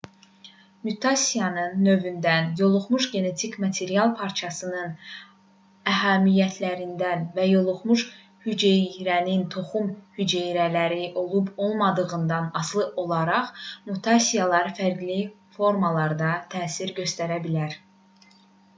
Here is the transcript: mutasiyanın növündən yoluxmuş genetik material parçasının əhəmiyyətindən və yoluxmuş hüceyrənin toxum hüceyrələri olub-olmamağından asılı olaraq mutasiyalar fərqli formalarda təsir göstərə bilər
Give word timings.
mutasiyanın 0.87 1.73
növündən 1.87 2.47
yoluxmuş 2.61 3.05
genetik 3.15 3.57
material 3.65 4.15
parçasının 4.21 4.95
əhəmiyyətindən 5.91 7.27
və 7.35 7.45
yoluxmuş 7.49 8.05
hüceyrənin 8.47 9.43
toxum 9.57 9.93
hüceyrələri 10.21 11.05
olub-olmamağından 11.25 12.49
asılı 12.63 12.87
olaraq 13.05 13.53
mutasiyalar 13.91 14.73
fərqli 14.81 15.21
formalarda 15.61 16.33
təsir 16.57 16.99
göstərə 17.03 17.39
bilər 17.49 17.81